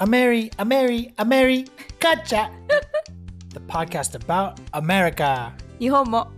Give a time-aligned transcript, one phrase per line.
[0.00, 1.66] A Mary, a Mary, a Mary,
[2.00, 2.50] gotcha!
[3.50, 5.52] the podcast about America.
[5.78, 6.28] 日本も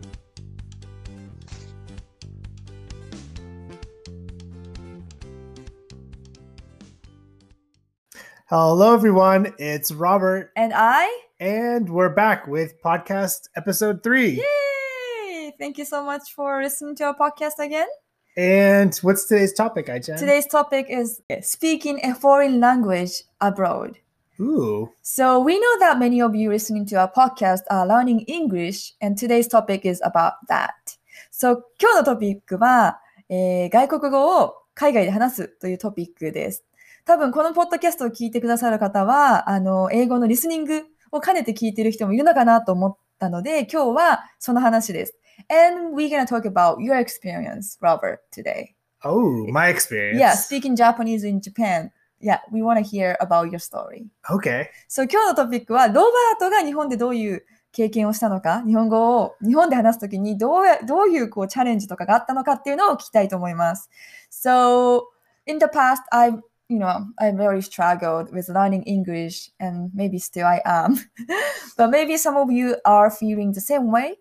[8.46, 9.52] Hello, everyone.
[9.58, 11.06] It's Robert, And I?
[11.40, 14.42] and we're back with podcast episode three.
[14.42, 15.52] Yay!
[15.58, 17.86] Thank you so much for listening to our podcast again.
[18.35, 20.17] And what's today's topic, Aichan?
[20.17, 23.99] Today's topic is speaking a foreign language abroad.
[24.39, 28.93] Ooh, So we know that many of you listening to our podcast are learning English,
[28.99, 30.97] and today's topic is about that.
[31.31, 36.63] So 今日のトピックは、えー外国語を海外で話すというトピックです。
[37.05, 45.13] 多分このポッドキャストを聞いてくださる方は、あの、英語のリスニングを兼ねて聞いてる人もいるのかなと思ったので、今日はその話です。
[45.48, 48.74] And we're gonna talk about your experience, Robert, today.
[49.04, 50.18] oh, my experience.
[50.18, 51.90] Yeah, speaking Japanese in Japan.
[52.20, 54.06] Yeah, we want to hear about your story.
[54.28, 54.66] Okay.
[54.88, 63.88] そう、今日のトピックは、ロバートが日本でどういう経験をしたのか、日本語を日本で話すときにどうや、どういうこうチャレンジとかがあったのかっていうのを聞きたいと思います。
[64.32, 65.02] So,
[65.46, 66.30] in the past, I,
[66.68, 70.96] you know, I very struggled with learning English and maybe still I am.
[71.76, 74.18] but maybe some of you are feeling the same way.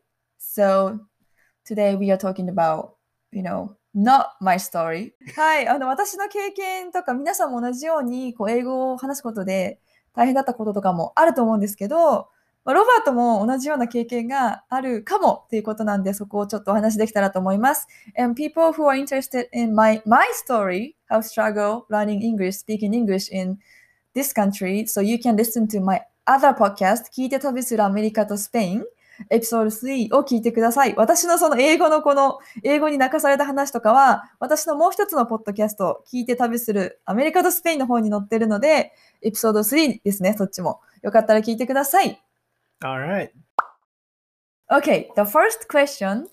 [0.54, 1.00] So,
[1.64, 2.96] today we are talking about,
[3.30, 5.14] you know, not my story.
[5.34, 9.80] はい、あの、私の経験とか皆さんも同じように、こう、英語を話すことで、
[10.14, 12.28] 大変だったこととかもあると思うんですけど、
[12.66, 17.88] まあロバートも同じような経験があるかもっていうことなんで、そこをちょっとお話できたらと思います。
[18.18, 23.56] And people who are interested in my, my story, how struggle learning English, speaking English in
[24.14, 28.84] this country, so you can listen to my other podcast, 聞いて旅するアメリカとスペイン、
[29.30, 30.94] エピソード3を聞いてください。
[30.96, 40.80] 私のその英語のこの英語に泣かされた話とかは、私のもう一つのポッドキャスト、聞いて旅するアメリカとスペインの方に載ってるので、エピソード3ですね、そっちも。
[41.02, 42.22] よかったら聞いてください。
[42.82, 43.30] All right.
[44.70, 46.28] Okay, the first question.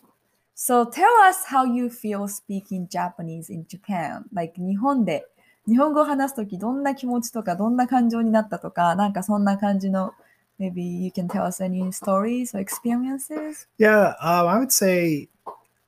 [0.56, 4.24] So tell us how you feel speaking Japanese in Japan.
[4.34, 5.26] Like 日本で、
[5.68, 10.14] 日本語を話すときどんな気持ちとか、どんな感情になったとか、なんかそんな感じの、
[10.60, 13.66] maybe you can tell us any stories or experiences.
[13.78, 15.30] Yeah, um, I would say,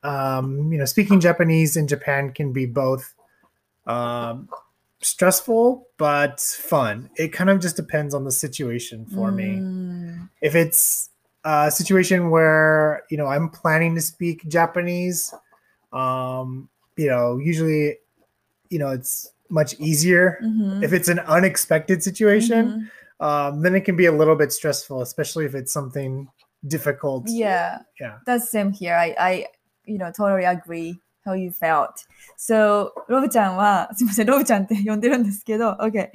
[0.02, 3.14] um, you know, speaking Japanese in Japan can be both
[3.86, 4.48] um,
[5.00, 7.10] stressful but fun.
[7.16, 9.36] It kind of just depends on the situation for mm.
[9.36, 10.28] me.
[10.40, 11.10] If it's
[11.44, 15.34] a situation where you know I'm planning to speak Japanese,
[15.92, 17.98] um, you know, usually,
[18.70, 20.82] you know, it's much easier mm-hmm.
[20.82, 22.66] if it's an unexpected situation.
[22.66, 22.86] Mm-hmm
[23.22, 26.28] um, then it can be a little bit stressful, especially if it's something
[26.66, 27.24] difficult.
[27.28, 28.18] Yeah, Yeah.
[28.26, 28.94] that's same here.
[28.96, 29.46] I, I,
[29.84, 32.04] you know, totally agree how you felt.
[32.36, 36.10] So, ロブちゃんは、すみません、ロブちゃんって呼んでるんですけど、OK。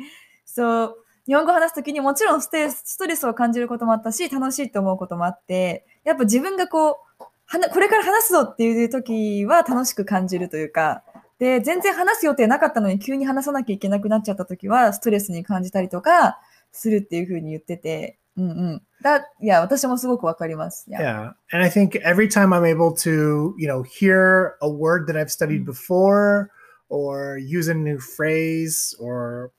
[0.46, 0.92] So,
[1.26, 11.04] 日本語を話すときにもちろんステストレスを感じることもあったし、楽しいと思うこともあって、やっぱ自分がこう、はなこれから話すぞっていう時は楽しく感じるというか、
[11.40, 16.40] で、全然話す予定なかったのに急に話さなきゃいけなくなっちゃった時はストレスに感じたりとか
[16.77, 18.83] するっていうふうに言ってて、うんうん。
[19.03, 20.87] だ、いや、私もすごくわかります。
[20.89, 21.01] Yeah.
[21.01, 21.33] Yeah.
[21.53, 25.31] And I think every time I'm able to, you know, hear a word that I've
[25.31, 25.67] studied Mm.
[25.67, 26.51] before
[26.89, 29.51] or use a new phrase or,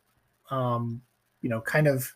[0.50, 1.02] um,
[1.41, 2.14] you know, kind of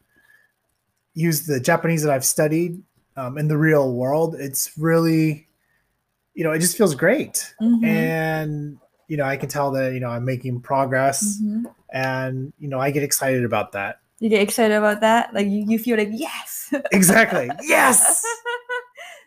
[1.13, 2.81] use the Japanese that I've studied
[3.17, 5.47] um, in the real world, it's really,
[6.35, 7.53] you know, it just feels great.
[7.59, 8.77] うんうん And,
[9.07, 11.65] you know, I can tell that, you know, I'm making progress Mhm.
[11.91, 13.99] and, you know, I get excited about that.
[14.22, 15.34] You get excited about that?
[15.34, 16.72] Like you, you feel like yes!
[16.92, 17.50] Exactly.
[17.64, 18.22] yes.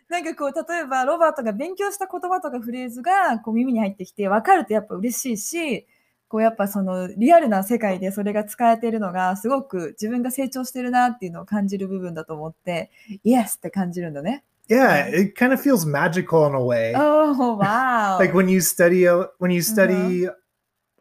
[0.08, 5.86] なんかこう例えばロバートが勉強した言葉とかフレーズがこう耳に入ってきて分かるとやっぱ嬉しいし
[6.28, 12.90] こうやっぱそのリアルな世界でそれが使えてるのがすごく自分が成長してるなっていうのを感じる部分だと思って
[13.22, 14.44] イエスって感じるんだね。
[14.68, 15.08] Yeah.
[15.08, 16.94] It kind of feels magical in a way.
[16.96, 18.18] Oh, wow!
[18.18, 19.04] like when you study
[19.38, 20.26] when you study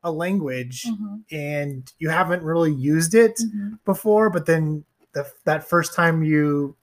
[0.06, 1.16] a language mm-hmm.
[1.36, 3.74] and you haven't really used it mm-hmm.
[3.84, 6.76] before, but then the, that first time you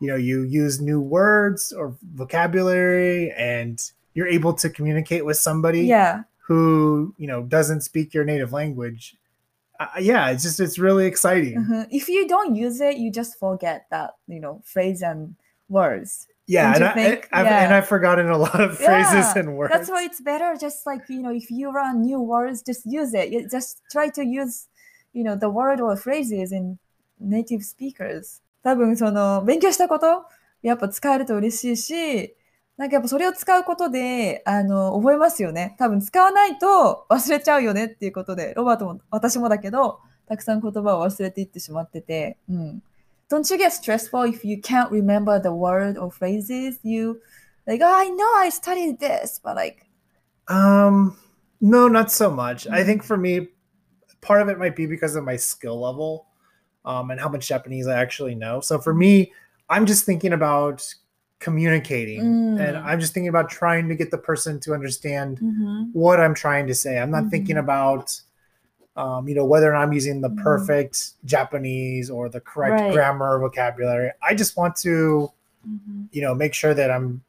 [0.00, 5.82] you know you use new words or vocabulary and you're able to communicate with somebody
[5.82, 6.22] yeah.
[6.46, 9.16] who you know doesn't speak your native language
[9.80, 11.82] uh, yeah it's just it's really exciting mm-hmm.
[11.90, 15.34] if you don't use it you just forget that you know phrase and
[15.68, 17.28] words yeah and, I, think?
[17.30, 17.64] I've, Yeah.
[17.64, 20.86] and i've forgotten a lot of phrases Yeah, and words That's why it's better just
[20.86, 23.30] like, you know, if you learn new words, just use it.
[23.30, 24.68] You just try to use,
[25.12, 26.78] you know, the word or phrases in
[27.20, 28.40] native speakers.
[28.64, 30.24] 多分その勉強したこと
[30.62, 32.34] やっぱ使えると嬉しいし、
[32.76, 35.76] なんかやっぱそれを使うことで、あの、覚えますよね。
[35.78, 42.82] 多分使わないと忘れちゃうよねっていうことで、ロバートも私もだけど、たくさん言葉を忘れていってしまってて、うん。
[43.30, 46.78] Don't you get stressful if you can't remember the word or phrases?
[46.82, 47.20] You
[47.66, 49.86] like, oh, I know I studied this, but like,
[50.48, 51.18] Um,
[51.60, 52.66] no, not so much.
[52.68, 52.86] I Mhm.
[52.86, 53.48] think for me,
[54.22, 56.26] part of it might be because of my skill level,
[56.86, 58.60] um, and how much Japanese I actually know.
[58.60, 59.32] So for me,
[59.68, 60.82] I'm just thinking about
[61.38, 62.20] communicating,
[62.58, 62.84] and Mm.
[62.84, 65.90] I'm just thinking about trying to get the person to understand Mhm.
[65.92, 66.98] what I'm trying to say.
[66.98, 67.60] I'm not thinking Mhm.
[67.60, 68.20] about,
[68.97, 70.43] um, you know, whether I'm using the Mhm.
[70.43, 72.93] perfect Japanese or the correct Right.
[72.93, 74.11] grammar or vocabulary.
[74.21, 75.31] I just want to,
[75.67, 76.09] Mhm.
[76.11, 77.21] you know, make sure that I'm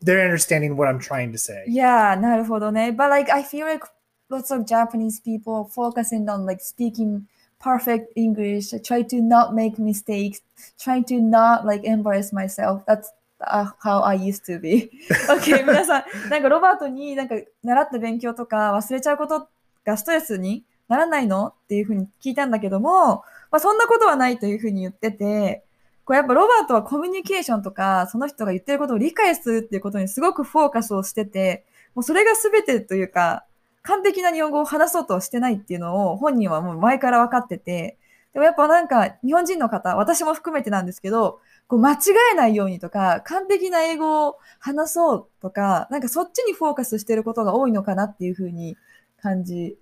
[0.00, 1.64] they're understanding what I'm trying to say.
[1.66, 2.90] Yeah, なるほどね。
[2.90, 3.86] But like, I feel like
[4.30, 7.22] lots of Japanese people focusing on like speaking
[7.58, 10.42] perfect English, try to not make mistakes,
[10.78, 12.82] trying to not like embarrass myself.
[12.86, 14.90] That's uh, how I used to be.
[15.30, 19.48] okay, 皆さん、なんかロバートになんか習った勉強とか忘れちゃうこと
[19.84, 21.47] がストレスに ならないの？
[21.47, 25.63] っていうふうに聞いたんだけども、まあ、そんなことはないというふうに言ってて、
[26.03, 31.65] こうやっぱロバートはコミュニケーションとか、その人が言ってることを理解するっていうことにすごくフォーカスをしてて、
[31.95, 33.45] もうそれが全てというか、
[33.83, 37.97] 完璧な日本語を話そうとしてないっていうのを本人はもう前から分かってて、
[38.33, 41.97] でもやっぱなんか日本人の方、私も含めてなんですけど、こう間違
[42.33, 48.77] えないようにとか、完璧な英語を話そうとか、なんかそっちにフォーカスしてることが多いのかなっていうふうに
[49.21, 49.77] 感じ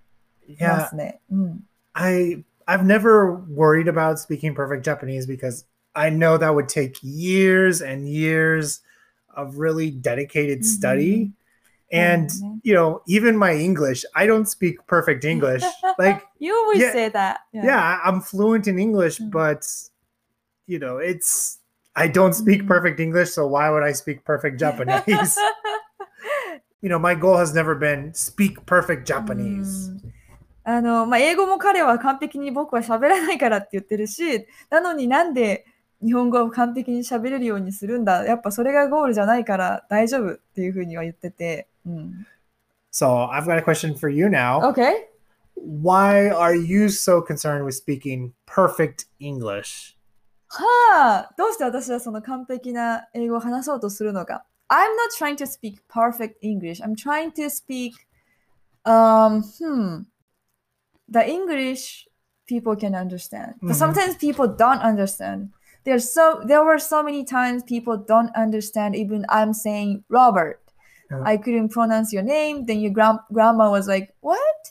[0.48, 1.20] yeah, it?
[1.32, 1.62] Mm.
[1.96, 5.66] I I've never worried about speaking perfect Japanese because
[5.96, 8.82] I know that would take years and years
[9.36, 10.68] of really dedicated mm-hmm.
[10.68, 11.32] study.
[11.92, 12.58] And mm-hmm.
[12.64, 15.64] you know, even my English, I don't speak perfect English.
[15.98, 17.40] Like you always yeah, say that.
[17.54, 17.66] Yeah.
[17.66, 18.00] yeah.
[18.04, 19.30] I'm fluent in English, mm-hmm.
[19.30, 19.66] but
[20.68, 21.60] you know, it's
[21.96, 22.68] I don't speak mm.
[22.68, 25.40] perfect English, so why would I speak perfect Japanese?
[26.82, 29.90] you know, my goal has never been speak perfect Japanese.
[29.90, 30.07] Mm.
[30.68, 35.66] あの、まあ、英語も彼は完璧に僕は喋らないからって言ってるし、なのになんで
[36.04, 38.26] 日本語を完璧に喋れるようにするんだ。
[38.26, 41.70] やっぱそれがゴールじゃないから大丈夫っていうふうには言ってて。
[41.86, 42.28] うん、
[42.92, 44.60] So I've got a question for you now.
[44.60, 45.08] OK?
[45.56, 49.96] why are you so concerned with speaking perfect English?
[50.50, 54.46] はあ、どうして私はその完璧な英語を話そうとするのか。
[54.70, 56.82] I'm not trying to speak perfect English.
[56.84, 57.94] I'm trying to speak,
[58.86, 60.06] um, hmm,
[61.10, 62.08] the English
[62.48, 63.56] people can understand.
[63.62, 63.80] But Mhm.
[63.84, 65.52] sometimes people don't understand.
[65.84, 68.96] There's so there were so many times people don't understand.
[68.96, 70.60] Even I'm saying Robert,
[71.10, 71.24] Yeah.
[71.24, 72.66] I couldn't pronounce your name.
[72.68, 74.62] Then your gram- grandma was like, "What?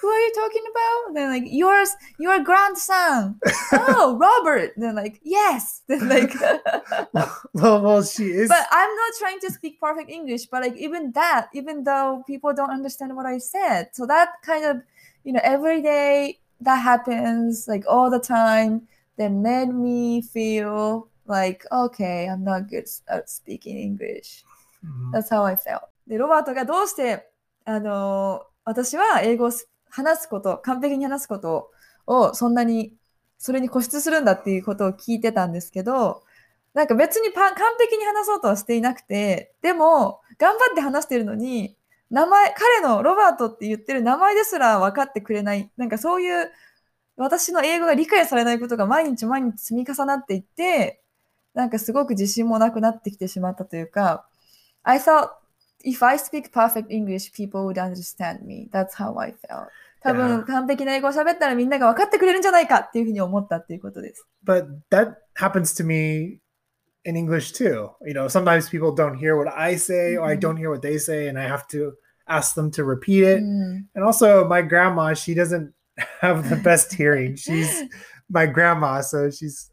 [0.00, 3.38] Who are you talking about?" Then like yours, your grandson.
[3.72, 4.70] oh, Robert.
[4.76, 5.82] Then like yes.
[5.88, 6.34] Then like,
[7.54, 8.48] well, well, she is.
[8.48, 10.46] but I'm not trying to speak perfect English.
[10.46, 14.64] But like even that, even though people don't understand what I said, so that kind
[14.64, 14.82] of
[15.24, 18.82] you know every day that happens like all the time.
[19.18, 24.44] That made me feel like okay, I'm not good at speaking English.
[24.82, 25.12] Mhm.
[25.12, 25.82] That's how I felt.
[26.06, 27.30] で、ロバートがどうして、
[27.64, 31.72] あのー私は英語をす話すこと、完璧に話すこと
[32.06, 32.94] をそんなに、
[33.38, 36.22] それに固執するんだっていうことを聞いてたんですけど、
[36.72, 41.76] なんか別にパ完璧に話そうとはしていなくて、でも、頑張って話してるのに、
[42.12, 46.50] 名前、彼のロバートって言ってる名前ですら分かってくれない、なんかそういう
[47.16, 51.02] 私の英語が理解されないことが毎日毎日積み重なっていって、
[51.54, 54.26] なんかすごく自信もなくなってきてしまったというか、
[54.82, 55.30] I thought
[55.84, 58.68] if I speak perfect English, people would understand me.
[58.70, 59.68] That's how I felt.
[60.02, 64.26] 多分.完璧な英語を喋ったらみんなが分かってくれるんじゃないかっていうふうに思ったっていうことです。
[64.44, 66.40] but that happens to me
[67.05, 67.89] in English too.
[68.05, 70.39] You know, sometimes people don't hear what I say or I Mhm.
[70.41, 71.93] don't hear what they say, and I have to
[72.27, 73.41] ask them to repeat う it.
[73.41, 75.71] ん And also, my grandma, she doesn't
[76.21, 77.35] have the best hearing.
[77.37, 77.87] She's
[78.29, 79.71] my grandma, so she's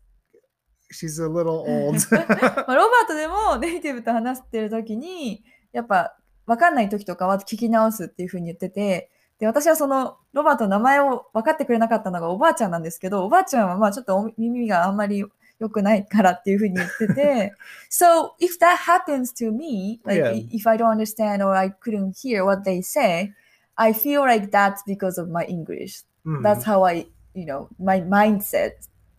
[0.93, 1.97] she's a little old.
[2.11, 2.21] ま
[2.69, 15.25] あロバートでもネイティブと話してる時にやっぱ分かんない時とかは聞き直すっていうふうに言っててで私はそのロバートの名前を分かってくれなかったのがおばあちゃんなんですけどおばあちゃんはまあちょっとお耳があんまり
[15.60, 17.54] 良くないからっていうふうに言ってて
[17.90, 20.32] So if that happens to me like Yeah.
[20.52, 23.34] if I don't understand or I couldn't hear what they say
[23.76, 26.42] I feel like that's because of my English Mhm.
[26.42, 28.74] that's how I you know my mindset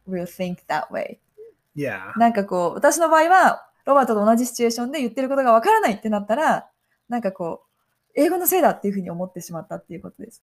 [0.06, 1.18] will think that way
[1.76, 2.12] yeah.
[2.18, 6.68] なんかこう、私の場合は、ロバートと同じシチュエーションで言ってることがわからないってなったら、
[7.08, 10.42] なんかこう、英語のせいだっていうふうに思ってしまったっていうことです。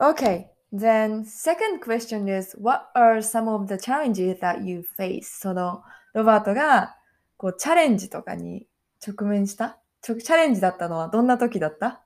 [0.00, 5.23] Okay, then second question is, what are some of the challenges that you face?
[5.39, 6.95] その、ロバートが、
[7.37, 8.67] こう、チャレンジとかに
[9.05, 12.01] 直面したちょチャレンジだったのはどんな時だった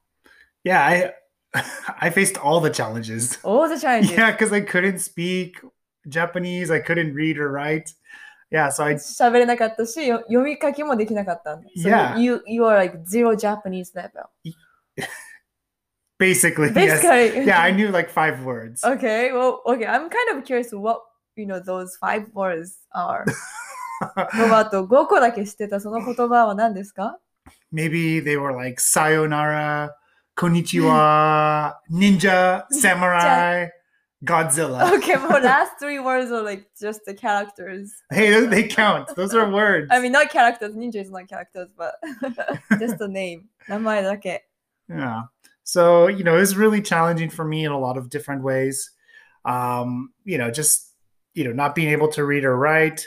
[0.64, 1.14] Yeah, I
[2.00, 3.40] I faced all the challenges.
[3.44, 4.12] All the challenges.
[4.12, 5.54] Yeah, because I couldn't speak
[6.08, 7.94] Japanese, I couldn't read or write.
[8.52, 11.70] Yeah, so I 喋れなかったし、よ読み書きもできなかったんだ。
[11.78, 12.20] So Yeah.
[12.20, 14.26] you, you are like zero Japanese level.
[16.22, 17.02] basically, yes.
[17.02, 17.46] Basically.
[17.46, 18.84] Yeah, I knew like five words.
[18.84, 19.86] Okay, well, okay.
[19.86, 21.02] I'm kind of curious what,
[21.36, 23.26] you know, those five words are.
[24.36, 27.18] ロバート、5個だけ知ってたその言葉は何ですか
[27.74, 29.90] Maybe they were like sayonara,
[30.36, 33.70] konnichiwa, ninja, samurai,
[34.24, 34.92] Godzilla.
[34.98, 37.92] Okay, well, last three words are like just the characters.
[38.12, 39.16] Hey, those- they count.
[39.16, 39.88] Those are words.
[39.92, 40.76] I mean, not characters.
[40.76, 41.96] Ninja is not characters, but
[42.80, 43.46] just the name.
[43.68, 44.48] 名前だけ。
[44.90, 45.24] Yeah.
[45.64, 48.90] So, you know, it was really challenging for me in a lot of different ways.
[49.46, 50.94] Um, you know, just,
[51.34, 53.06] you know, not being able to read or write.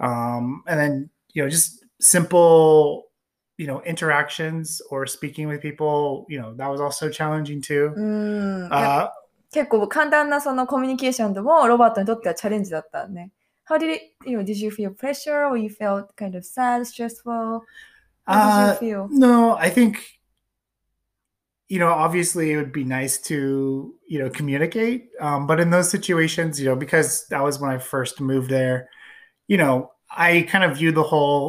[0.00, 3.08] Um, and then, you know, just simple,
[3.56, 7.92] you know, interactions or speaking with people, you know, that was also challenging too.
[7.96, 8.68] うん。
[8.70, 9.08] Uh,
[9.50, 13.32] 結構簡単なそのコミュニケーションでもロバートにとってはチャレンジだったね。
[13.68, 17.62] How did it, you know, did you feel pressure or you felt kind of sad, stressful?
[18.26, 19.08] How uh, did you feel?
[19.10, 19.98] no, I think,
[21.73, 23.37] you know, obviously it would be nice to,
[24.11, 24.99] you know, communicate.
[25.27, 28.77] Um, but in those situations, you know, because that was when I first moved there,
[29.51, 29.73] you know,
[30.27, 31.45] I kind of view the whole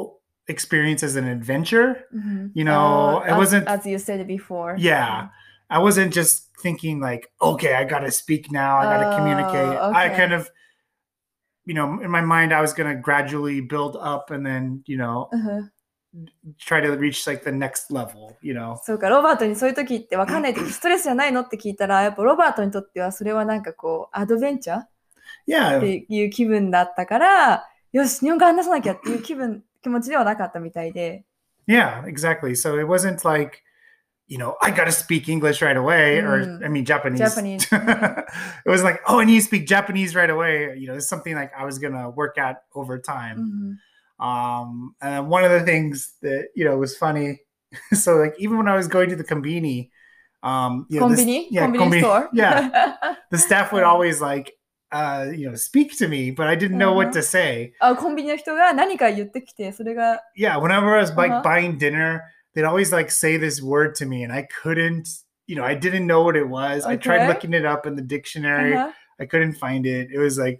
[0.54, 1.90] experience as an adventure.
[2.20, 2.52] Mhm.
[2.58, 4.72] You know, Uh, it as- wasn't, As you said before.
[4.78, 5.28] yeah,
[5.76, 9.16] I wasn't just thinking like, okay, I got to speak now, I got to Oh,
[9.18, 9.76] communicate.
[10.02, 10.42] I kind of,
[11.68, 14.96] you know, in my mind, I was going to gradually build up and then, you
[14.96, 15.73] know, うん
[16.57, 18.77] try to reach like the next level, you know.
[18.83, 24.89] そうか、ロバートにそういう時って分かんない時ストレスじゃないのって聞いたら、やっぱロバートにとってはそれはなんかこう、アドベンチャーっ
[25.47, 25.79] Yeah.
[25.79, 31.25] ていう気分だったから、よし、日本語話さなきゃっていう気分、気持ちではなかったみたいで。
[31.67, 32.55] Yeah, exactly.
[32.55, 33.63] So it wasn't like,
[34.27, 36.65] you know, I got to speak English right away, or Mm.
[36.65, 37.19] I mean Japanese.
[37.19, 37.67] Japanese.
[37.71, 40.75] it was like, oh, I need to speak Japanese right away.
[40.77, 43.77] You know, it's something like I was gonna work at over う time.
[44.19, 47.39] ん Um, and one of the things that you know was funny.
[47.93, 49.89] so like even when I was going to the combini,
[50.43, 52.71] um, you know, コン this- ビニ yeah, コンビニストア yeah,
[53.31, 53.87] the staff would Mm.
[53.87, 54.53] always like,
[54.91, 57.21] uh, you know, speak to me, but I didn't know what Uh-huh.
[57.21, 57.73] to say.
[57.79, 61.41] あコンビニの人が何か言ってきて、それが、 yeah, whenever I was like Uh-huh.
[61.43, 62.21] buying dinner,
[62.53, 65.05] they'd always like say this word to me, and I couldn't,
[65.47, 66.85] you know, I didn't know what it was.
[66.85, 67.27] I tried Okay.
[67.27, 70.09] looking it up in the dictionary, あ I couldn't find it.
[70.11, 70.59] It was like,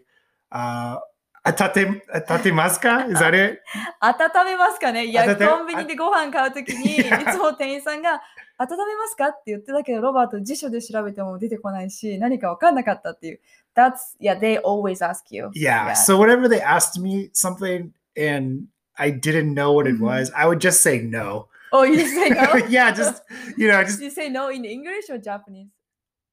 [0.52, 1.00] uh,
[1.46, 3.10] atate atatemaska?
[3.12, 3.62] Is that it?
[4.02, 8.22] 温めますかねいや、温めコンビニでご飯買うときに、いいやつも店員さんが、
[8.58, 13.40] 温めますかって言ってたけど、ロバート辞書で調べても出てこないし、何か分かんなかったっていう。
[13.76, 15.50] That's, yeah, they always ask you.
[15.54, 15.88] Yeah.
[15.88, 15.94] Yeah.
[15.94, 18.64] So whenever they asked me something and
[18.98, 20.02] I didn't know what it Mhm.
[20.02, 21.48] was, I would just say no.
[21.72, 22.58] Oh, you say no?
[22.68, 23.24] yeah, just
[23.56, 25.70] you know, just you say no in English or Japanese?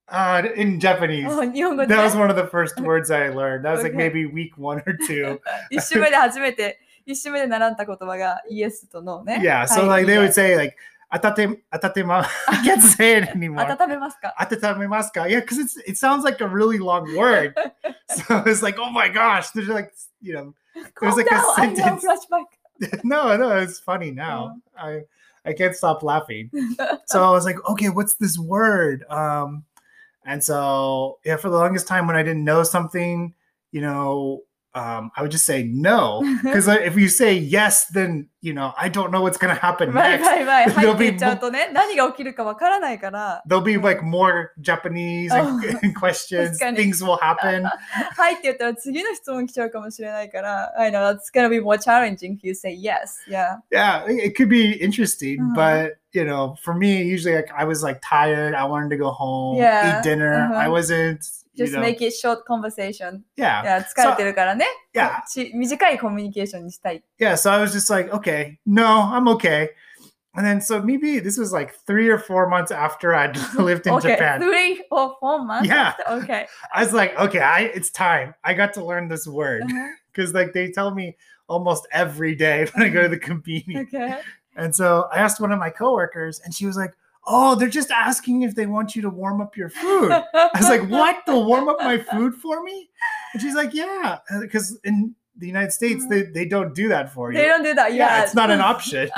[0.08, 1.26] uh, in Japanese.
[1.28, 3.64] oh, 日本語で That was one of the first words I learned.
[3.64, 3.96] That was like Okay.
[3.96, 5.40] maybe week one or two.
[5.70, 9.40] 一週目で初めて、一週目で習った言葉が Yes と No ね。
[9.42, 9.66] Yeah.
[9.66, 10.76] So はい like they いい would ね say like
[11.12, 12.24] atate atatema.
[12.48, 13.66] I can't say it anymore.
[13.68, 15.26] 温めますか Atatamimaska.
[15.28, 17.54] Yeah, because it's it sounds like a really long word.
[18.08, 20.54] so it's like, oh my gosh, there's like you know,
[20.94, 22.04] Calm like a down, I know, sentence.
[22.04, 23.02] flashback.
[23.04, 24.56] no, no, it's funny now.
[24.78, 25.02] I
[25.44, 26.50] I can't stop laughing.
[27.06, 29.04] so I was like, okay, what's this word?
[29.08, 29.64] Um,
[30.25, 33.33] and so yeah, for the longest time when I didn't know something,
[33.71, 34.41] you know,
[34.74, 38.90] um, I would just say no because if you say yes, then you know I
[38.90, 40.22] don't know what's gonna happen バイ next.
[40.22, 40.66] バ イバイ。
[40.66, 45.78] 入 There'll って be いっちゃうとね、何が起きるかわからないから、 There'll be like more Japanese and, Oh.
[45.82, 46.48] and questions.
[46.50, 46.76] 確かに。
[46.78, 47.64] Things will happen.
[47.64, 53.16] はいって言ったら次の質問来ちゃうかもしれないから、I know that's gonna be more challenging if you say yes.
[53.30, 53.56] Yeah.
[53.72, 55.54] Yeah, it it could be interesting, Uh-huh.
[55.54, 58.54] but you know, for me, usually like I was like tired.
[58.54, 60.34] I wanted to go home, Yeah, eat dinner.
[60.50, 60.54] uh-huh.
[60.54, 61.24] I wasn't.
[61.60, 63.22] You Just know, make it short conversation.
[63.36, 64.66] yeah, いや、疲れてるからね。
[64.94, 67.02] yeah, ち短いコミュニケーションにしたい。
[67.18, 67.36] yeah.
[67.36, 69.70] So I was just like, okay, no, I'm okay.
[70.34, 73.94] And then so maybe this was like three or four months after I'd lived in
[73.94, 74.40] okay, Japan.
[74.40, 75.66] three or four months.
[75.66, 75.94] Yeah.
[76.06, 76.46] Okay.
[76.74, 78.34] I was like, okay, I, it's time.
[78.44, 79.88] I got to learn this word Uh-huh.
[80.12, 81.16] because like they tell me
[81.48, 83.88] almost every day when I go to the convenience.
[83.94, 84.20] Okay.
[84.56, 86.92] And so I asked one of my coworkers, and she was like,
[87.26, 90.68] "Oh, they're just asking if they want you to warm up your food." I was
[90.68, 91.24] like, "What?
[91.26, 92.88] They'll warm up my food for me?"
[93.32, 97.30] And she's like, "Yeah, because in the United States, they, they don't do that for
[97.32, 97.38] you.
[97.38, 97.92] They don't do that.
[97.92, 98.22] yeah, Yeah.
[98.24, 99.10] it's not an option."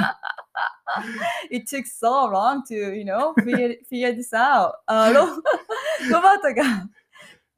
[1.50, 4.72] It took so long to, you know, figure, figure this out.
[4.86, 5.26] あロ
[6.10, 6.88] ロバートが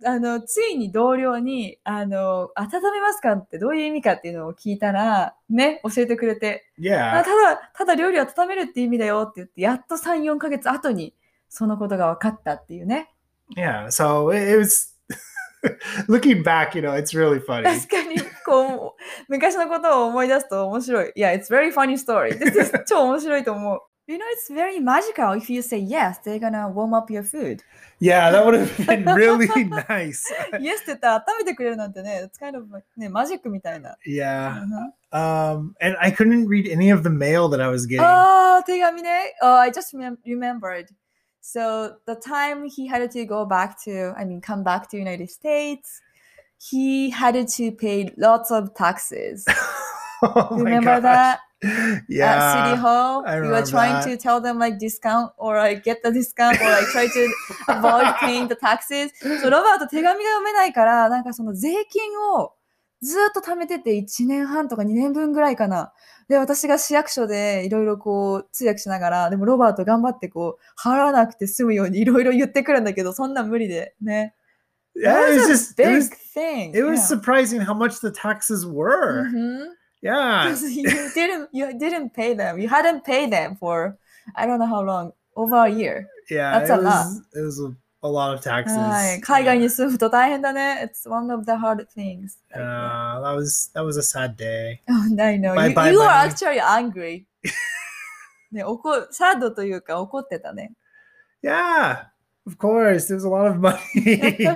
[0.03, 11.15] あのついに同僚にあの「温めますか?」ってどういう意味かっていうのを聞いたらね教えてくれてあ yeah, ただただ料理を温めるって意味だよって言ってやっと34ヶ月後に
[11.49, 13.11] そのことが分かったっていうね。
[13.55, 13.87] Yeah.
[13.87, 14.95] So it, was
[16.07, 17.63] looking back, you know, it's really funny.
[17.63, 21.11] 確かに、こう、昔のことを思い出すと面白い。
[21.15, 22.37] いや、it's very funny story.
[22.37, 23.79] This is 超面白いと思う。
[24.06, 27.62] You know, it's very magical if you say yes, they're gonna warm up your food.
[28.00, 29.46] Yeah, that would have been really
[29.88, 30.24] nice.
[30.58, 33.96] yes って言ったら温めてくれるなんてね、it's kind of ね、マジックみたいな。
[34.06, 34.62] Yeah.
[34.62, 38.02] うん Um, and I couldn't read any of the mail that I was getting.
[38.02, 39.34] ああ、手紙ね。
[39.42, 40.86] Oh, I just remem- remembered.
[41.40, 45.28] So the time he had to go back to, I mean, come back to United
[45.30, 46.00] States,
[46.58, 49.44] he had to pay lots of taxes.
[50.22, 51.02] oh my Remember gosh.
[51.02, 51.40] that
[52.07, 52.25] Yeah.
[52.25, 53.23] at City Hall?
[53.25, 54.03] I were remember trying that.
[54.05, 57.33] to tell them like discount or like get the discount or like try to
[57.69, 59.11] avoid paying the taxes.
[59.41, 62.53] そうロバート手紙が読めないから、なんかその税金を
[63.01, 65.93] ずっと貯めてて1年半とか2年分ぐらいかな。
[66.27, 74.33] で、私が市役所でいろいろこう通訳しながら、でもロバート頑張ってこう払わなくて済むようにいろいろ言ってくるんだけど、そんなん無理でね。
[74.95, 76.71] Yeah, it was just it big was thing.
[76.73, 77.19] it was yeah.
[77.19, 79.25] surprising how much the taxes were.
[79.29, 79.74] Mhm.
[80.04, 80.44] Yeah.
[80.44, 80.84] Because you
[81.14, 82.58] didn't you didn't pay them.
[82.58, 83.96] You hadn't paid them for
[84.34, 85.12] I don't know how long.
[85.36, 86.08] Over a year.
[86.30, 86.58] Yeah.
[86.58, 87.06] That's it a lot.
[87.06, 88.76] was it was a, a lot of taxes.
[88.76, 89.20] はい。
[89.20, 89.60] 海外 Yeah.
[89.60, 90.88] に住むと大変だね。
[90.90, 92.38] It's one of the hard things.
[92.50, 94.80] Like, Uh, that was that was a sad day.
[94.88, 95.54] oh, I know.
[95.54, 96.30] Bye You, bye you are money.
[96.30, 97.26] actually angry.
[98.52, 100.72] ね、怒サードというか怒ってたね。
[101.42, 102.06] Yeah,
[102.46, 103.06] of course.
[103.08, 104.48] There's a lot of money.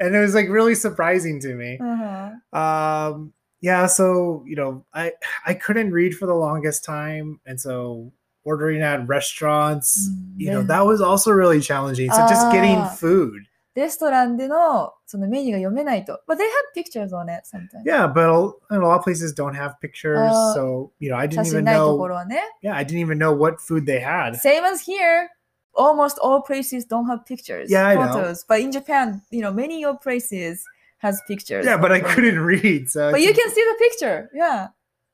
[0.00, 1.76] and it was like really surprising to me.
[1.78, 5.12] うん Um yeah, so you know, I
[5.46, 8.12] I couldn't read for the longest time, and so
[8.44, 10.66] ordering at restaurants, Mm, you know, yeah.
[10.66, 12.10] that was also really challenging.
[12.10, 12.88] So just getting Ah.
[12.94, 13.42] food.
[13.74, 16.20] レストランでのそのメニューが読めないと。
[16.28, 17.82] But they have pictures on it sometimes.
[17.84, 21.16] Yeah, but a, and a lot of places don't have pictures, Uh, so you know,
[21.16, 22.18] I 写 didn't 真 even ないところ know.
[22.18, 22.40] はね。
[22.62, 24.36] Yeah, I didn't even know what food they had.
[24.36, 25.30] Same as here.
[25.76, 28.12] Almost all places don't have pictures, Yeah, I know.
[28.12, 28.44] photos.
[28.46, 30.62] But in Japan, you know, many of places
[30.99, 31.65] has pictures.
[31.65, 32.89] Yeah, but I couldn't read.
[32.89, 34.29] So but you can see the picture.
[34.33, 34.67] Yeah.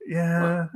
[0.08, 0.69] Yeah.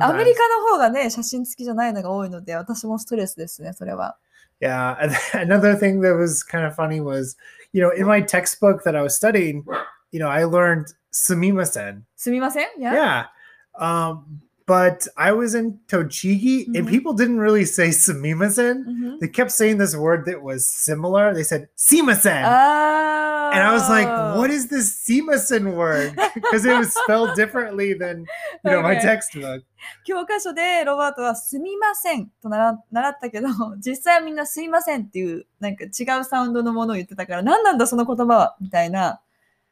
[0.00, 4.16] アメリカの方がね、写真付きじゃないのが多いので、私もストレスですね、それは。
[4.60, 4.96] Yeah,
[5.34, 7.36] another thing that was kind of funny was,
[7.72, 9.64] you know, in my textbook that I was studying,
[10.10, 12.02] you know, I learned sumimasen.
[12.16, 12.66] Sumimasen?
[12.78, 12.94] Yeah.
[12.94, 13.24] Yeah.
[13.78, 16.76] Um, but I was in Tochigi mm-hmm.
[16.76, 18.84] and people didn't really say sumimasen.
[18.84, 19.16] Mm-hmm.
[19.20, 21.34] They kept saying this word that was similar.
[21.34, 22.42] They said suimasen.
[22.44, 23.13] Ah.
[23.54, 26.18] And I was like, what is this suimasen word?
[26.34, 28.26] Because it was spelled differently than,
[28.64, 29.62] you know, my textbook.
[30.04, 35.88] 教科書でロバートはすみませんと習習ったけど、実際はみんなすいませんっていう、なんか違
[36.20, 39.20] うサウンドのものを言ってたから、何なんだその言葉はみたいな。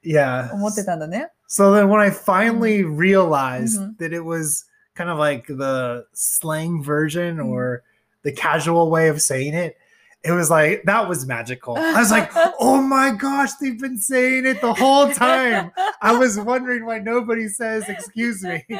[0.04, 0.50] Yeah.
[0.54, 1.32] 思ってたんだね。
[1.48, 2.96] So then when I finally mm-hmm.
[2.96, 3.96] realized -hmm.
[3.98, 4.64] that it was
[4.94, 7.50] kind of like the slang version mm-hmm.
[7.50, 7.82] or
[8.22, 9.76] the casual way of saying it,
[10.23, 11.77] it was like that was magical.
[11.77, 15.71] I was like, oh my gosh, they've been saying it the whole time.
[16.01, 18.65] I was wondering why nobody says excuse me.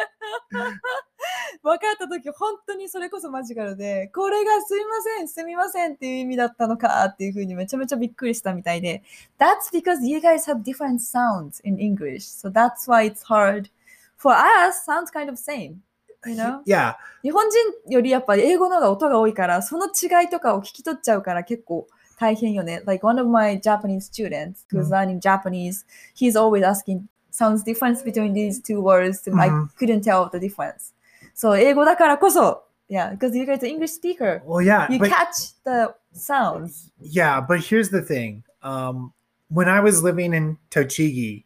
[1.64, 9.04] 分かった時本当にそれこそマジカルでこれがすいませんすみませんっていう意味だったのかっていうふうにめちゃめちゃびっくりしたみたいで
[9.40, 13.70] That's because you guys have different sounds in English so that's why it's hard
[14.16, 15.82] for us sounds kind of same
[16.26, 16.96] you know Yeah.
[17.24, 21.88] 日本人よりやっぱり英語の方が音が多いからその違いとかを聞き取っちゃうから結構
[22.20, 25.86] 大変よね Like one of my Japanese students who's うん learning Japanese
[26.16, 30.38] he's always asking sounds difference between these two words and I うん couldn't tell the
[30.40, 30.94] difference
[31.36, 34.92] そう英語だからこそ Yeah because you guys are English speaker Well, yeah.
[34.92, 38.44] you but catch the sounds yeah, but here's the thing.
[38.64, 39.12] Um,
[39.52, 41.44] when I was living in Tochigi,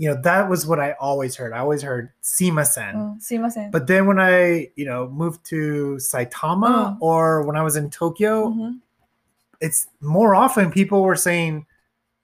[0.00, 1.52] you know, that was what I always heard.
[1.52, 2.94] I always heard suimasen.
[2.96, 3.70] Oh, suimasen.
[3.70, 6.98] But then when I, you know, moved to Saitama oh.
[7.02, 8.70] or when I was in Tokyo, mm-hmm.
[9.60, 11.66] it's more often people were saying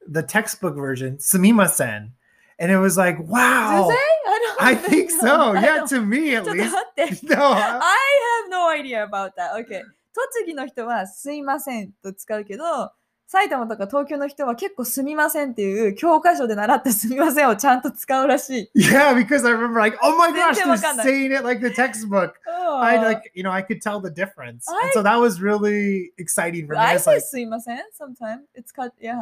[0.08, 2.12] the textbook version, sumimasen.
[2.58, 3.90] And it was like, wow.
[3.90, 5.52] I, I think, so.
[5.52, 6.74] Yeah, to me at least.
[7.24, 7.78] no, I...
[7.82, 9.54] I have no idea about that.
[9.60, 9.82] Okay.
[10.14, 12.90] 栃木の人はすいませんと使うけど、
[13.27, 18.79] 埼玉とか東京の人は結構すみませんっていう教科書で習ったすみませんをちゃんと使うらしい。
[18.91, 22.33] Yeah, because I remember like, oh my gosh, they're 全然わかんない saying it like the textbook.
[22.45, 24.65] I like, you know, I could tell the difference.
[24.67, 26.79] And so that was really exciting for me.
[26.81, 28.41] I It's say like, すいません sometimes.
[28.53, 29.15] It's cut, yeah.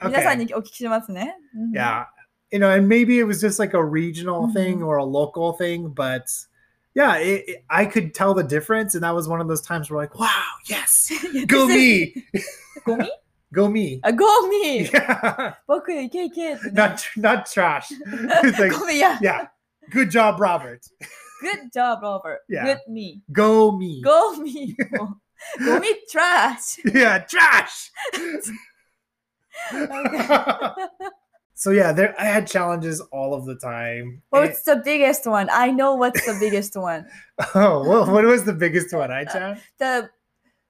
[0.00, 0.10] Okay.
[0.10, 1.36] 皆さんにお聞きしますね。
[1.56, 2.04] うん yeah
[2.52, 4.86] you know and maybe it was just like a regional thing Mhm.
[4.86, 6.22] or a local thing but
[6.94, 9.90] yeah it, it- i could tell the difference and that was one of those times
[9.90, 10.28] where like wow
[10.66, 12.12] yes 言 って go せ me
[12.84, 13.10] ゴミ
[13.52, 16.72] go me あ、ゴミ yeah 僕い けいけってね。
[16.72, 17.86] not not trash
[18.42, 19.18] It's like ゴミや。
[19.22, 19.48] yeah
[19.92, 20.80] good job robert
[21.42, 22.40] Good job, Robert.
[22.48, 22.64] Yeah.
[22.64, 23.22] Good me.
[23.30, 24.74] go me Go me.
[24.98, 25.18] も
[25.60, 26.80] う ゴミ trash!
[26.86, 27.90] yeah, trash.
[31.54, 34.22] so yeah, there I had challenges all of the time.
[34.30, 35.48] What's the biggest one?
[35.50, 37.06] I know what's the biggest one.
[37.54, 39.60] oh, what, what was the biggest one, I chan?
[39.78, 40.08] The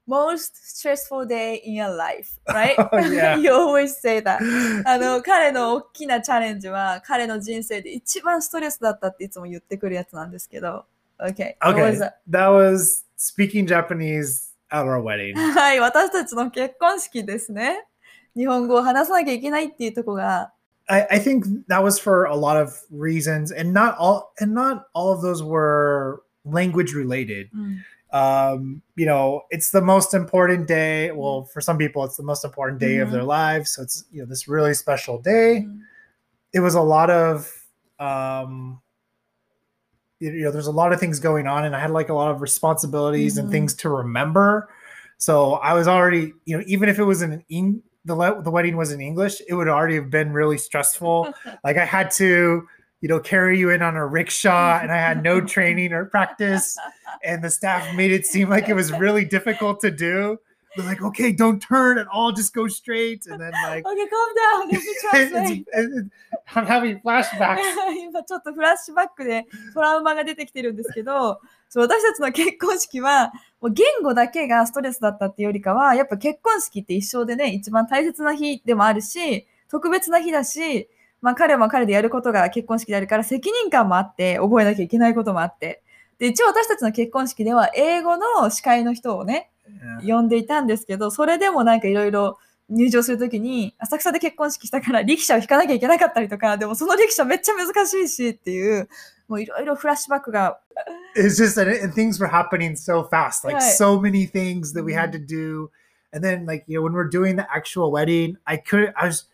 [0.07, 2.75] most stressful day in your life, right?
[2.79, 3.35] Oh, yeah.
[3.37, 4.39] you always say that.
[4.85, 10.85] あの、彼の大きなチャレンジは、彼の人生で一番ストレスだったっていつも言ってくるやつなんですけど。
[11.19, 11.55] Okay.
[11.59, 12.19] what Okay, was that?
[12.29, 15.35] that was speaking Japanese at our wedding.
[15.35, 17.85] はい、私たちの結婚式ですね。
[18.35, 20.53] 日本語を話さなきゃいけないっていうとこが、
[20.87, 24.85] I, I think that was for a lot of reasons, and not all and not
[24.93, 27.49] all of those were language related.
[27.53, 31.10] うん、 um you know it's the most important day.
[31.12, 33.12] Well for some people it's the most important day of Mhm.
[33.12, 33.70] their lives.
[33.72, 35.64] So it's you know this really special day.
[35.64, 35.82] うん
[36.54, 37.50] it was a lot of
[37.98, 38.80] um
[40.20, 42.30] you know there's a lot of things going on and i had like a lot
[42.30, 43.52] of responsibilities and Mhm.
[43.52, 44.68] things to remember.
[45.18, 47.42] So i was already you know even if it was in
[48.04, 51.18] the the wedding was in english it would already have been really stressful.
[51.64, 52.66] Like i had to
[53.02, 56.78] you know carry you in on a rickshaw and i had no training or practice
[57.24, 60.38] and the staff made it seem like it was really difficult to do
[60.76, 64.28] they're like okay don't turn and all just go straight and then like Okay, calm
[64.42, 64.70] down.
[64.70, 66.04] It's- it's-
[66.54, 67.60] i'm having flashbacks
[68.08, 80.88] 今ちょっとフラッシュバックでトラウマが出てきてるんですけど、そう私たちの結婚式は、もう言語だけがストレスだったっていうよりかは、やっぱ結婚式って一生でね、一番大切な日でもあるし、特別な日だし、
[81.22, 85.82] まあ彼は彼でやることが結婚式であるから責任感もあって、覚えなきゃいけないこともあって。
[86.18, 89.50] で、一応私たちの結婚式では英語の司会の人をね.
[90.04, 98.88] 呼んでいたんですけど、それでもなんかいろいろ入場するときに、浅草で結婚式したから力車を引かなきゃいけなかったりとか、でもその力車めっちゃ難しいしっていう、
[99.28, 100.58] もういろいろフラッシュバックが、
[101.16, 103.46] it's just that and things were happening so fast.
[103.46, 105.70] Like so many things that we had to do.
[106.12, 109.24] And then like you know when we're doing the actual wedding i could i was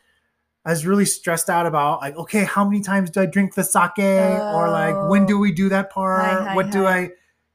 [0.68, 3.64] i was really stressed out about like okay how many times do i drink the
[3.64, 3.98] sake?
[3.98, 6.20] Or like when do we do that part?
[6.24, 7.10] Hi, hi, what do i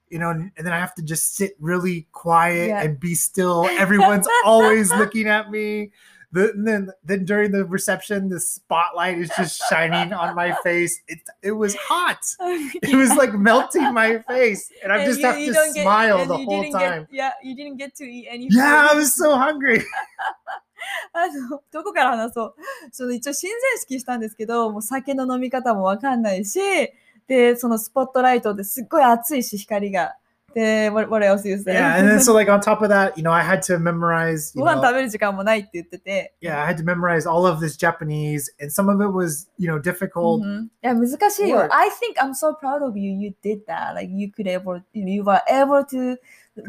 [0.10, 2.82] you know and then i have to just sit really quiet Yeah.
[2.84, 3.66] and be still.
[3.86, 5.92] Everyone's always looking at me.
[6.36, 11.00] The, and then then during the reception the spotlight is just shining on my face.
[11.08, 12.18] It, it was hot.
[12.40, 14.72] Oh, it was like melting my face.
[14.84, 16.90] And i And just you- have you to don't get- smile the whole didn't get-
[16.90, 17.08] time.
[17.12, 19.80] yeah, you didn't get to eat any yeah i was so hungry
[21.14, 22.56] あの、どこから話そう。
[22.92, 26.60] その一応親善式したんですけど、もう酒の飲み方もわかんないし、
[27.28, 30.16] で、そのスポットライトですっごい暑いし、光が。
[30.54, 31.74] で、what, what else you say?
[31.74, 34.54] yeah and then so like on top of that you know i had to memorize
[34.56, 36.36] ご飯食べる時間もないって言ってて。
[36.42, 39.80] yeah i had to memorize all of this japanese and some of it was you know
[39.80, 41.68] difficult うんいや、難しいよ。
[41.74, 43.12] I think I'm so proud of you.
[43.12, 43.96] You did that.
[43.96, 46.18] Like you could able, you were able to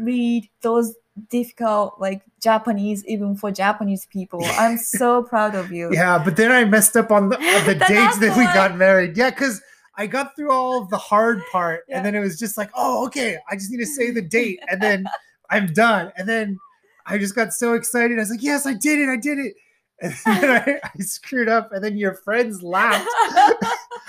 [0.03, 0.95] read those
[1.29, 4.41] difficult like Japanese even for Japanese people.
[4.43, 5.89] I'm so proud of you.
[5.93, 9.15] yeah but then i messed up on the, on the dates that we got married
[9.17, 9.61] yeah because
[9.97, 11.95] I got through all of the hard part, Yeah.
[11.97, 14.59] and then it was just like, oh, okay, I just need to say the date,
[14.69, 15.05] and then
[15.49, 16.11] I'm done.
[16.17, 16.59] And then
[17.05, 18.17] I just got so excited.
[18.17, 19.53] I was like, yes, I did it, I did it.
[20.01, 23.07] And then I, I screwed up, and then your friends laughed.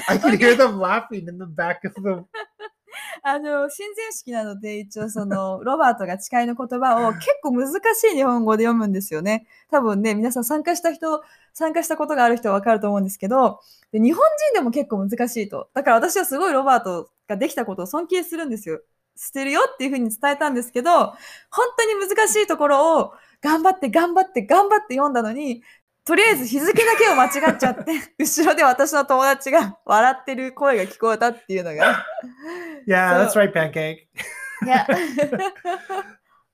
[0.08, 2.24] I could hear them laughing in the back of the.
[3.22, 9.46] あの、親善式なので、一応その、 ロバートが誓いの言葉を結構難しい日本語で読むんですよね。
[9.70, 13.60] 多分ね、皆さん参加した人、参加したことがある人はわかると思うんですけど、
[13.92, 15.68] で日本人でも結構難しいと。
[15.74, 18.80] だから私はすごいロバートができたことを尊敬するんですよ。
[19.16, 21.16] してるよっていうふうに伝えたんですけど、本
[21.78, 25.62] 当に難しいところを頑張って頑張って頑張って読んだのに、
[26.06, 32.06] とりあえず日付だけを間違っちゃって、後ろで私の友達が笑ってる声が聞こえたっていうのが。
[32.86, 34.06] Yeah, that's right, pancake.
[34.64, 34.86] Yeah.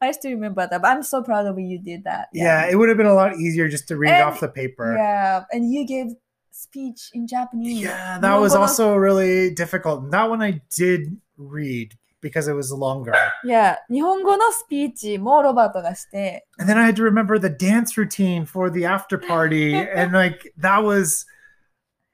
[0.01, 1.67] I still remember that, but I'm so proud of you.
[1.67, 2.29] You did that.
[2.33, 4.97] Yeah, it would have been a lot easier just to read And- off the paper.
[4.97, 6.07] Yeah, and you gave
[6.51, 7.83] speech in Japanese.
[7.83, 10.11] Yeah, that was also really difficult.
[10.11, 13.13] That one I did read because it was longer.
[13.45, 19.76] Yeah, 日本語のスピーチもロバートがして、 And then I had to remember the dance routine for the after party.
[19.76, 21.26] and like that was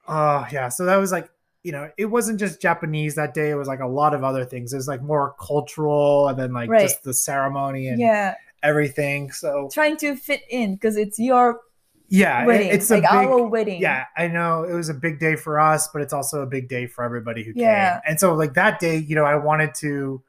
[0.08, 1.30] uh yeah, so that was like
[1.64, 3.50] you know, it wasn't just Japanese that day.
[3.50, 4.74] It was like a lot of other things.
[4.74, 6.82] It was like more cultural and then like Right.
[6.82, 9.32] just the ceremony and yeah, everything.
[9.32, 11.62] So trying to fit in because it's your
[12.10, 13.82] yeah, it- wedding, it's like a big our wedding.
[13.82, 16.68] yeah i know it was a big day for us but it's also a big
[16.70, 17.94] day for everybody who Yeah.
[17.94, 20.22] came and so like that day you know i wanted to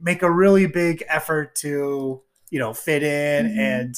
[0.00, 3.58] make a really big effort to you know fit in Mhm.
[3.58, 3.94] and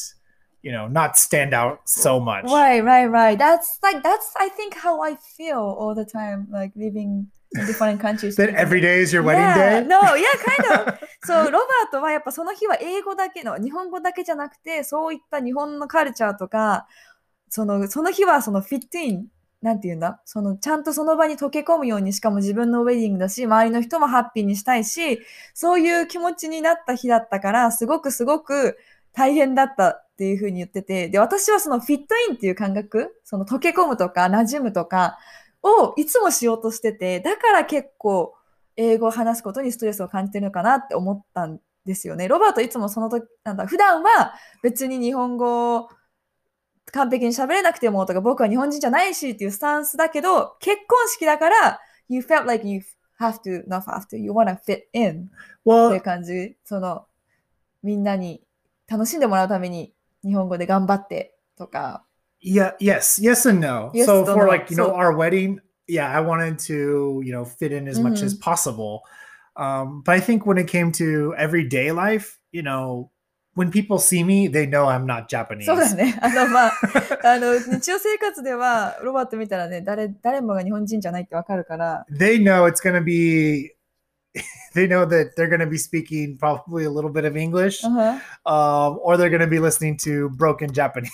[0.62, 2.44] you know, not stand out so much.
[2.44, 3.38] Right, right, right.
[3.38, 7.98] That's like that's I think how I feel all the time, like living in different
[7.98, 8.36] countries.
[8.36, 9.86] That every day is your wedding yeah, day?
[9.88, 10.98] No, yeah, kind of.
[11.24, 16.86] そう、ロバートはやっぱその日は英語だけの、日本語だけじゃなくて、そういった日本のカルチャーとか、
[17.55, 19.27] そのその日はそのフィットイン、
[19.61, 20.19] なんていうんだ？
[20.25, 25.21] そのちゃんとその場に溶け込むように、しかも自分のウェディングだし、周りの人もハッピーにしたいし、
[25.53, 28.77] そういう気持ちになった日だったから、すごくすごく
[29.13, 35.17] 大変だったっていうふうに言ってて、で、私はそのフィットインっていう感覚、その溶け込むとか馴染むとか
[35.63, 38.33] をいつもしようとしてて、だから結構
[38.75, 42.27] 英語を話すことにストレスを感じてるのかなって思ったんですよね。
[42.27, 45.89] ロバートいつもその時、なんだ、普段は別に日本語
[46.91, 52.81] 完璧に喋れなくてもとか、僕は日本人じゃないしっていうスタンスだけど、結婚式だから、you felt like you
[53.19, 55.29] have to, not have to, you wanna fit in ってい
[55.65, 56.55] Well, う感じ。
[56.63, 57.05] その、
[57.83, 58.41] みんなに
[58.87, 59.93] 楽しんでもらうために
[60.23, 62.03] 日本語で頑張ってとか。
[62.43, 63.91] yeah, yes, yes and no.
[63.93, 64.47] Yes so for no.
[64.47, 67.99] like, you know, So- our wedding, yeah, I wanted to, you know, fit in as
[67.99, 68.25] much Mhm.
[68.25, 68.99] as possible.
[69.55, 73.09] Um, but I think when it came to everyday life, you know,
[73.56, 75.66] when people see me, they know I'm not Japanese.
[75.66, 76.18] そうだね。
[76.22, 76.72] あの、まあ、
[77.24, 82.06] あの、日常生活では、ロバート見たらね、誰、誰もが日本人じゃないってわかるから。
[82.18, 83.72] they know it's going to be
[84.74, 87.98] they know that they're going to be speaking probably a little bit of english うん
[88.46, 91.10] um, or they're going to be listening to broken japanese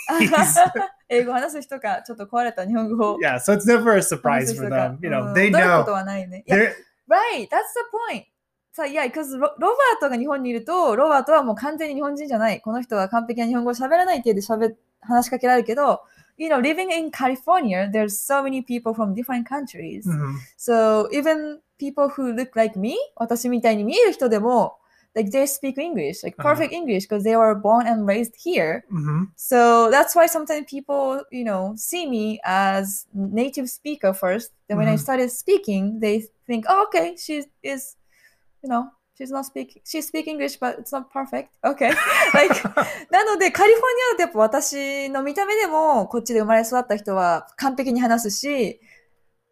[1.08, 5.32] 英語話す人か、ちょっと壊れた日本語を yeah so it's never a 話 surprise す for 人か them。you う know ん
[5.32, 6.44] they 驚くこと know はないね。
[6.46, 6.72] いや they're
[7.08, 8.24] Right, that's the point.
[8.73, 12.61] さあ、いや、because ロロバートが日本にいると、ロバートはもう完全に日本人じゃない。
[12.61, 16.01] この人は完璧な日本語を喋らないって言って喋話しかけられるけど、
[16.37, 20.05] you know, living in California, there's so many people from different countries.
[20.07, 20.35] Mhm.
[20.57, 24.77] So even people who look like me, 私みたいに見える人でも、
[25.13, 28.83] like they speak English, like うん perfect English, because they were born and raised here.
[28.89, 29.27] Mhm.
[29.35, 34.51] So that's why sometimes people, you know, see me as native speaker first.
[34.69, 34.99] Then when I Mhm.
[34.99, 37.97] started speaking, they think, oh, okay, she is,
[38.63, 38.85] you know,
[39.17, 41.49] she's not speaking, she speak English, but it's not perfect.
[41.63, 41.91] Okay.
[42.33, 42.53] like,
[43.11, 48.79] なので、カリフォルニアだとやっぱ私の見た目でも、こっちで生まれ育った人は完璧に話すし、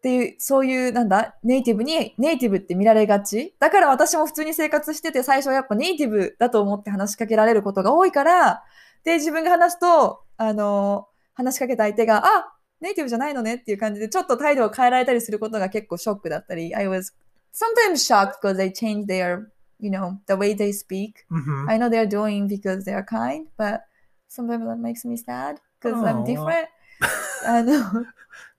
[0.02, 3.54] ていう、そういう、なんだ、ネイティブに、ネイティブって見られがち。
[3.58, 8.64] だから私も普通に生活してて、最初はやっぱネイティブだと思って話しかけられることが多いから、
[9.04, 17.12] で、自分が話すと、あの、話しかけた相手が、あ、ネイティブじゃないのねっていう感じで、ちょっと態度を変えられたりすることが結構ショックだったり、I was
[17.51, 21.25] sometimes shocked because they change their, you know, the way they speak.
[21.31, 21.69] Mhm.
[21.69, 23.81] I know they're doing because they're kind, but
[24.27, 26.25] sometimes that makes me sad because I'm Oh.
[26.25, 26.67] different.
[27.45, 28.05] あの、っ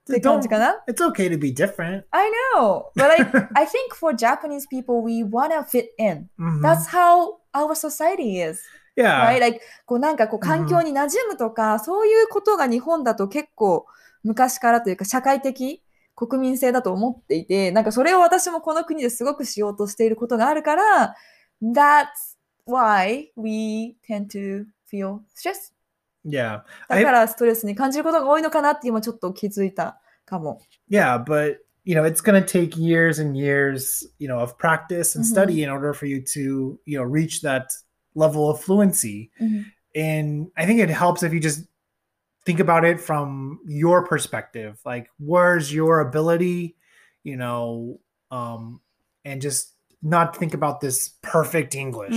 [0.05, 3.17] て感じかな it's okay to be different I know, but I,
[3.55, 6.29] I think for Japanese people, we wanna fit in.
[6.39, 6.61] Mhm.
[6.61, 8.61] That's how our society is,
[8.95, 9.41] yeah right?
[9.41, 13.85] Like, こうなんかこううん環境に馴染むとか、そういうことが日本だと結構
[14.23, 15.83] 昔からというか社会的
[16.15, 21.15] 国民性だと思っていて、なんかそれを私もこの国ですごくしようとしていることがあるから、
[21.61, 22.05] That's
[22.67, 25.71] why we tend to feel stress.
[26.25, 30.59] yeah だからストレスに感じることが多いのかなって今ちょっと気づいたかも。
[30.89, 35.15] yeah but you know it's going to take years and years you know of practice
[35.17, 35.31] and Mhm.
[35.31, 37.67] study in order for you to you know reach that
[38.15, 39.29] level of fluency
[39.95, 41.65] and i think it helps if you just
[42.45, 46.75] think about it from your perspective like where's your ability
[47.23, 47.99] you know
[48.31, 48.79] um
[49.25, 52.15] and just not think about this perfect english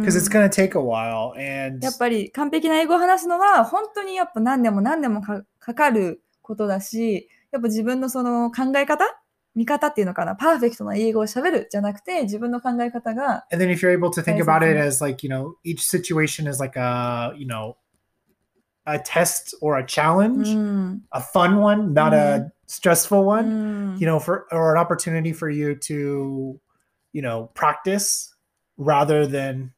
[0.00, 9.04] because it's going to take a while and やっぱり完璧な英語を話すのは本当にやっぱ何年も何年もかかかることだし、やっぱ自分のその考え方
[9.54, 14.86] 見方っていうのかなパーフェクトな英語を喋るじゃなくて自分の考え方が and then if you're able to think Very about it simple.
[14.86, 17.76] as like you know each situation is like a you know
[18.85, 20.99] a test or a challenge, mm.
[21.11, 22.17] a fun one, not mm.
[22.17, 22.47] a hmm.
[22.67, 23.99] stressful one, mm.
[23.99, 26.59] you know, for or an opportunity for you to,
[27.13, 28.33] you know, practice
[28.77, 29.71] rather than,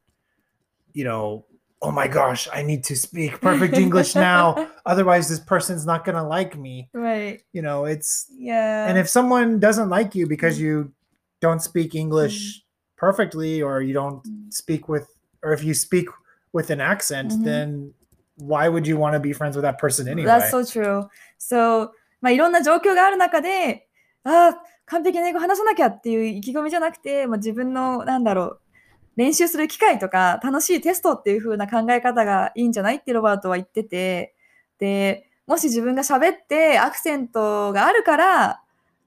[0.92, 1.44] you know,
[1.82, 4.68] oh my gosh, I need to speak perfect English now.
[4.86, 6.88] Otherwise, this person's not going to like me.
[6.92, 7.42] Right.
[7.52, 8.88] You know, it's, yeah.
[8.88, 10.64] And if someone doesn't like you because hmm.
[10.64, 10.92] you
[11.40, 12.60] don't speak English hmm.
[12.96, 15.08] perfectly or you don't speak with,
[15.42, 16.08] or if you speak
[16.52, 17.44] with an accent, mm-hmm.
[17.44, 17.94] then
[18.38, 20.26] why would you want to be friends with that person anyway?
[20.26, 21.08] That's so true.
[21.38, 23.88] So, まあ、いろんな状況がある中で、
[24.24, 28.60] ああ、完璧な英語話さなきゃっていう意気込みじゃなくて、まあ、自分の、なんだろう、
[29.16, 34.34] 練習する機会とか、楽しいテストっていう風な考え方がいいんじゃないってロバートは言ってて、
[34.78, 38.62] で、もし自分が喋ってアクセントがあるから、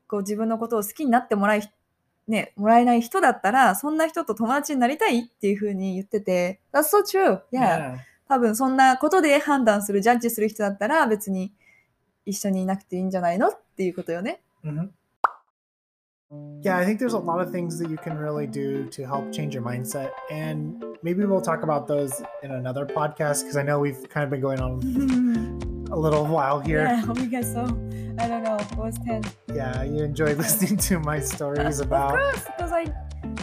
[0.07, 1.73] こう自分のことを好きになってもらい、
[2.27, 7.41] ね、もらえない人だったら、そんな人と友達になりたいっていう風に言ってて、That's so true.
[7.51, 7.97] Yeah.
[8.29, 11.51] 多分そんなことで判断する、ジャッジする人だったら別に
[12.25, 14.41] 一緒にいなくていいんじゃないのっていうことよね。
[14.63, 14.91] Mhm.
[16.61, 19.31] Yeah, I think there's a lot of things that you can really do to help
[19.31, 20.11] change your mindset.
[20.29, 24.29] And maybe we'll talk about those in another podcast because I know we've kind of
[24.29, 24.79] been going on
[25.91, 26.83] a little while here.
[26.83, 27.61] Yeah, oh my god, so
[28.19, 29.23] I don't know, it was 10.
[29.55, 32.85] Yeah, you enjoyed listening to my stories Of about course, because I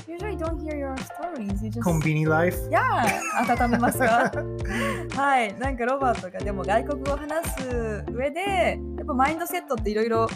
[0.08, 1.62] Usually don't hear your stories.
[1.62, 1.82] You just...
[1.82, 2.68] コンビニライフ。
[2.68, 3.04] Yeah!
[3.48, 4.32] 温めますか
[5.14, 5.54] はい。
[5.58, 10.28] なんかロバートがでも外国語を話す上で、やっぱマインドセットっていろいろ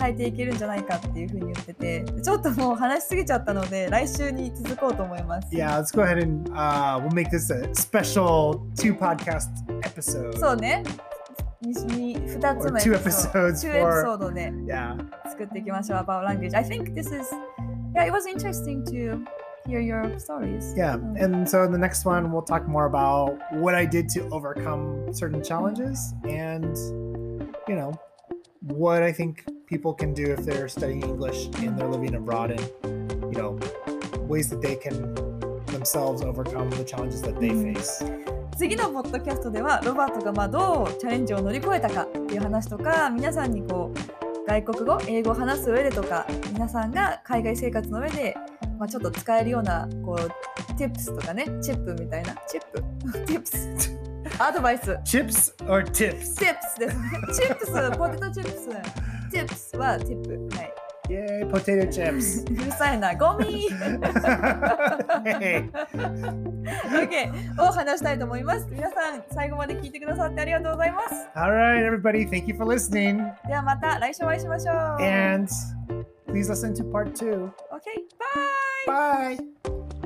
[0.00, 5.48] 変えていけるんじゃないかっていうふうに言ってて、ちょっともう話しすぎちゃったので、来週に続こうと思います。
[5.54, 9.48] Yeah, let's go ahead and、uh, we'll make this a special two podcast
[9.82, 10.38] episode.
[10.38, 10.84] そうね。
[11.62, 14.52] 2つ目の2 エピソードで
[15.28, 15.98] 作っていきましょう。
[16.00, 16.56] About language.
[16.56, 17.30] I think this is
[17.95, 19.23] yeah, it was interesting to
[19.67, 20.73] hear your stories.
[20.75, 20.97] Yeah.
[20.97, 21.21] Mm.
[21.23, 25.13] And so in the next one, we'll talk more about what I did to overcome
[25.13, 26.75] certain challenges and,
[27.67, 27.93] you know,
[28.61, 33.11] what I think people can do if they're studying English and they're living abroad and,
[33.33, 33.59] you know,
[34.27, 35.13] ways that they can
[35.67, 37.75] themselves overcome the challenges that they Mm.
[37.75, 38.03] face.
[38.57, 48.36] 次のポッドキャストではロバートがまあどうチャレンジを乗り越えたかっていう話とか皆さんにこう 外国語英語を話す上でとか皆さんが海外生活の上で、
[48.78, 52.82] まあ、ちょっと使えるようなこう tips とかねチップみたいなチップ？
[53.26, 53.96] tips
[54.38, 54.92] アドバイス。
[55.04, 56.34] Chips or tips?
[56.36, 57.10] tips ですね。
[57.34, 58.68] チップスポテトチップス。
[59.32, 60.75] tips は tip はい
[61.09, 62.45] Yay, potato chips.
[62.49, 63.67] うるさいなゴミ
[65.25, 65.69] hey.
[66.93, 72.29] OK を話したいと思います皆さん最後まで聞いてくださってありがとうございます All right, everybody.
[72.29, 73.33] Thank you for listening.
[73.47, 75.51] ではまた来週お会いしましょう And
[76.27, 77.49] please listen to part two.
[77.71, 77.85] OK
[78.87, 80.04] バイ Bye.